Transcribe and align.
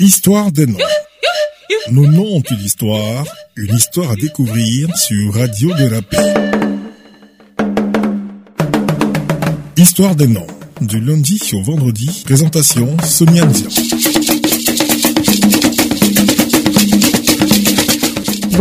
Histoire 0.00 0.50
des 0.50 0.64
noms. 0.64 0.78
Nos 1.90 2.06
noms 2.06 2.36
ont 2.36 2.42
une 2.50 2.64
histoire, 2.64 3.26
une 3.54 3.74
histoire 3.74 4.12
à 4.12 4.14
découvrir 4.14 4.96
sur 4.96 5.34
Radio 5.34 5.74
de 5.74 5.84
la 5.84 6.00
Paix. 6.00 6.34
Histoire 9.76 10.16
des 10.16 10.26
noms. 10.26 10.46
Du 10.80 11.00
lundi 11.00 11.38
au 11.52 11.60
vendredi. 11.60 12.22
Présentation 12.24 12.96
Sonia 13.04 13.44
Nzia. 13.44 14.29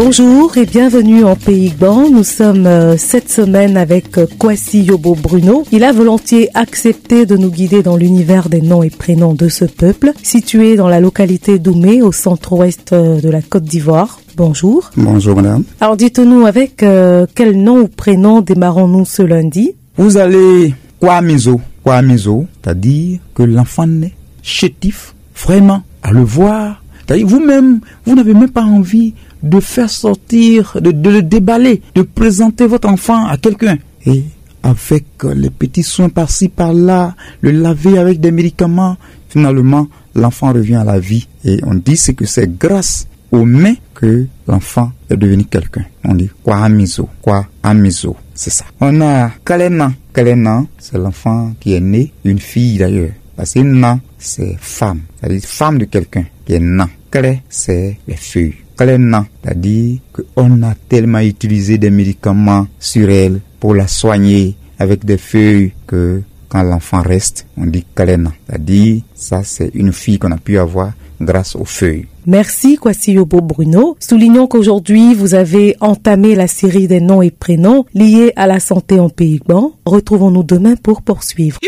Bonjour 0.02 0.58
et 0.58 0.66
bienvenue 0.66 1.26
en 1.26 1.36
Pays 1.36 1.74
Ban. 1.78 2.10
Nous 2.10 2.24
sommes 2.24 2.66
euh, 2.66 2.96
cette 2.96 3.30
semaine 3.30 3.76
avec 3.76 4.18
euh, 4.18 4.28
Kwasi 4.40 4.84
Yobo 4.84 5.14
Bruno. 5.14 5.66
Il 5.74 5.84
a 5.84 5.92
volontiers 5.92 6.48
accepté 6.54 7.26
de 7.26 7.36
nous 7.36 7.52
guider 7.52 7.84
dans 7.84 7.98
l'univers 7.98 8.48
des 8.48 8.62
noms 8.62 8.82
et 8.82 8.92
prénoms 8.92 9.34
de 9.34 9.50
ce 9.50 9.66
peuple, 9.66 10.14
situé 10.24 10.78
dans 10.78 10.88
la 10.88 11.02
localité 11.02 11.60
d'Oumé, 11.60 12.02
au 12.02 12.14
centre-ouest 12.14 12.94
euh, 12.94 13.20
de 13.20 13.30
la 13.30 13.42
Côte 13.42 13.66
d'Ivoire. 13.66 14.22
Bonjour. 14.38 14.90
Bonjour 14.96 15.36
madame. 15.36 15.66
Alors 15.82 15.98
dites-nous 15.98 16.46
avec 16.46 16.82
euh, 16.82 17.26
quel 17.36 17.62
nom 17.62 17.82
ou 17.82 17.88
prénom 17.90 18.40
démarrons-nous 18.40 19.04
ce 19.04 19.22
lundi? 19.22 19.74
Vous 19.98 20.16
allez 20.16 20.74
Kwamizo. 21.02 21.60
Kwamizo, 21.84 22.46
c'est-à-dire 22.64 23.20
que 23.36 23.44
l'enfant 23.44 23.86
naît 23.86 24.14
chétif, 24.44 25.14
vraiment, 25.36 25.82
à 26.04 26.14
le 26.14 26.22
voir. 26.24 26.82
C'est-à-dire 27.06 27.28
vous-même, 27.28 27.82
vous 28.06 28.16
n'avez 28.16 28.34
même 28.36 28.52
pas 28.52 28.64
envie 28.64 29.14
de 29.44 29.60
faire 29.60 29.90
sortir, 29.90 30.78
de, 30.82 30.92
le 31.10 31.22
déballer, 31.22 31.82
de 31.96 32.02
présenter 32.02 32.68
votre 32.68 32.90
enfant 32.90 33.28
à 33.28 33.38
quelqu'un. 33.38 33.78
Et 34.06 34.24
avec 34.64 35.06
euh, 35.24 35.34
les 35.34 35.50
petits 35.50 35.84
soins 35.84 36.10
par-ci, 36.10 36.50
par-là, 36.50 37.16
le 37.42 37.52
laver 37.52 37.98
avec 37.98 38.20
des 38.20 38.32
médicaments, 38.32 38.98
finalement, 39.30 39.88
l'enfant 40.16 40.52
revient 40.54 40.76
à 40.76 40.84
la 40.84 41.00
vie. 41.00 41.28
Et 41.46 41.60
on 41.64 41.76
dit 41.76 42.00
que 42.16 42.26
c'est 42.26 42.58
grâce 42.58 43.08
aux 43.32 43.46
mains 43.46 43.76
que 43.94 44.26
l'enfant 44.48 44.92
est 45.10 45.18
devenu 45.18 45.46
quelqu'un. 45.46 45.86
On 46.04 46.16
dit 46.16 46.30
quoi 46.44 46.58
amizo, 46.58 47.10
quoi 47.22 47.46
amizo, 47.64 48.16
c'est 48.34 48.50
ça. 48.50 48.66
On 48.80 49.02
a 49.02 49.32
Kalena. 49.46 49.92
Kalena, 50.14 50.64
c'est 50.78 50.98
l'enfant 50.98 51.54
qui 51.60 51.76
est 51.76 51.80
né, 51.80 52.12
une 52.26 52.40
fille 52.40 52.78
d'ailleurs. 52.78 53.12
Parce 53.36 53.54
que 53.54 53.60
na, 53.60 54.00
c'est 54.18 54.58
femme, 54.60 55.02
c'est-à-dire 55.20 55.42
femme 55.46 55.78
de 55.78 55.86
quelqu'un 55.86 56.26
qui 56.46 56.54
est 56.54 56.60
na. 56.60 56.90
Kale, 57.12 57.40
c'est 57.48 57.98
les 58.08 58.16
feuilles. 58.16 58.56
Kalena, 58.80 59.26
c'est-à-dire 59.44 60.00
qu'on 60.14 60.64
a 60.64 60.74
tellement 60.88 61.20
utilisé 61.20 61.78
des 61.78 61.90
médicaments 61.90 62.66
sur 62.80 63.10
elle 63.10 63.42
pour 63.60 63.76
la 63.76 63.90
soigner 63.90 64.56
avec 64.80 65.04
des 65.04 65.18
feuilles 65.18 65.74
que 65.86 66.22
quand 66.48 66.64
l'enfant 66.64 67.02
reste, 67.02 67.46
on 67.58 67.66
dit 67.66 67.84
Kalena. 67.94 68.32
C'est-à-dire, 68.48 69.02
ça 69.14 69.44
c'est 69.44 69.70
une 69.74 69.92
fille 69.92 70.18
qu'on 70.18 70.32
a 70.32 70.38
pu 70.38 70.58
avoir 70.58 70.94
grâce 71.20 71.58
aux 71.58 71.66
feuilles. 71.66 72.08
Merci 72.26 72.78
Kwasi 72.78 73.12
Yobo 73.12 73.42
Bruno. 73.42 73.98
Soulignons 74.00 74.48
qu'aujourd'hui 74.48 75.14
vous 75.14 75.34
avez 75.34 75.76
entamé 75.82 76.34
la 76.36 76.48
série 76.48 76.88
des 76.88 77.02
noms 77.02 77.22
et 77.22 77.32
prénoms 77.32 77.86
liés 77.94 78.32
à 78.38 78.48
la 78.48 78.62
santé 78.62 78.98
en 78.98 79.10
Pays 79.10 79.42
Ban. 79.46 79.74
Retrouvons-nous 79.86 80.44
demain 80.44 80.78
pour 80.78 81.02
poursuivre. 81.02 81.60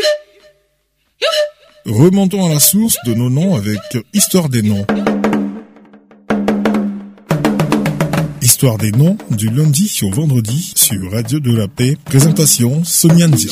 Remontons 1.86 2.46
à 2.46 2.54
la 2.54 2.60
source 2.62 2.96
de 3.06 3.14
nos 3.16 3.30
noms 3.30 3.54
avec 3.56 3.80
Histoire 4.14 4.48
des 4.48 4.62
noms. 4.62 4.86
Histoire 8.42 8.80
des 8.80 8.92
noms 8.92 9.18
du 9.30 9.50
lundi 9.50 10.00
au 10.02 10.10
vendredi 10.10 10.74
sur 10.76 11.12
Radio 11.12 11.40
de 11.40 11.56
la 11.56 11.68
Paix. 11.68 11.96
Présentation 12.06 12.84
Sonia 12.84 13.28
Nzia. 13.28 13.52